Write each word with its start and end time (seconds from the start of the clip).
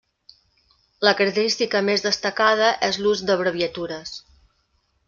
La 1.07 1.13
característica 1.19 1.83
més 1.91 2.07
destacada 2.07 2.73
és 2.89 2.99
l'ús 3.05 3.25
d'abreviatures. 3.29 4.21